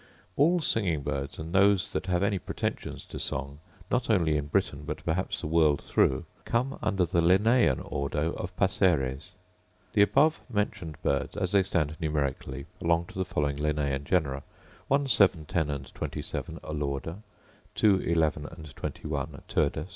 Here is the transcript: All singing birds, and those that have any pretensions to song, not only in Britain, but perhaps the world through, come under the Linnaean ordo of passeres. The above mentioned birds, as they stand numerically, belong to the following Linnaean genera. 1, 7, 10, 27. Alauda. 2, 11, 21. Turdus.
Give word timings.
All 0.35 0.59
singing 0.61 1.03
birds, 1.03 1.37
and 1.37 1.53
those 1.53 1.91
that 1.91 2.07
have 2.07 2.23
any 2.23 2.39
pretensions 2.39 3.05
to 3.05 3.19
song, 3.19 3.59
not 3.91 4.09
only 4.09 4.35
in 4.35 4.47
Britain, 4.47 4.81
but 4.83 5.05
perhaps 5.05 5.39
the 5.39 5.45
world 5.45 5.79
through, 5.79 6.25
come 6.43 6.79
under 6.81 7.05
the 7.05 7.21
Linnaean 7.21 7.79
ordo 7.81 8.31
of 8.31 8.57
passeres. 8.57 9.33
The 9.93 10.01
above 10.01 10.41
mentioned 10.49 10.97
birds, 11.03 11.37
as 11.37 11.51
they 11.51 11.61
stand 11.61 11.97
numerically, 11.99 12.65
belong 12.79 13.05
to 13.09 13.19
the 13.19 13.23
following 13.23 13.57
Linnaean 13.57 14.03
genera. 14.03 14.41
1, 14.87 15.05
7, 15.05 15.45
10, 15.45 15.85
27. 15.93 16.59
Alauda. 16.63 17.21
2, 17.75 17.99
11, 18.01 18.45
21. 18.75 19.41
Turdus. 19.47 19.89